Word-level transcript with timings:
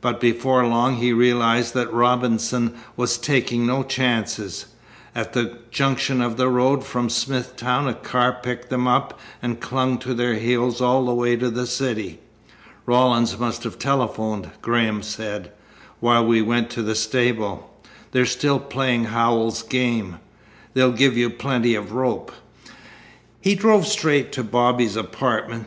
But 0.00 0.20
before 0.20 0.64
long 0.64 0.98
he 0.98 1.12
realized 1.12 1.74
that 1.74 1.92
Robinson 1.92 2.72
was 2.96 3.18
taking 3.18 3.66
no 3.66 3.82
chances. 3.82 4.66
At 5.12 5.32
the 5.32 5.58
junction 5.72 6.22
of 6.22 6.36
the 6.36 6.48
road 6.48 6.84
from 6.84 7.10
Smithtown 7.10 7.88
a 7.88 7.94
car 7.94 8.38
picked 8.40 8.70
them 8.70 8.86
up 8.86 9.18
and 9.42 9.58
clung 9.58 9.98
to 9.98 10.14
their 10.14 10.34
heels 10.36 10.80
all 10.80 11.04
the 11.06 11.12
way 11.14 11.34
to 11.34 11.50
the 11.50 11.66
city. 11.66 12.20
"Rawlins 12.86 13.40
must 13.40 13.64
have 13.64 13.76
telephoned," 13.76 14.50
Graham 14.62 15.02
said, 15.02 15.50
"while 15.98 16.24
we 16.24 16.40
went 16.40 16.70
to 16.70 16.82
the 16.82 16.94
stable. 16.94 17.68
They're 18.12 18.24
still 18.24 18.60
playing 18.60 19.06
Howells's 19.06 19.64
game. 19.64 20.20
They'll 20.74 20.92
give 20.92 21.16
you 21.16 21.28
plenty 21.28 21.74
of 21.74 21.90
rope." 21.90 22.30
He 23.40 23.56
drove 23.56 23.84
straight 23.84 24.30
to 24.30 24.44
Bobby's 24.44 24.94
apartment. 24.94 25.64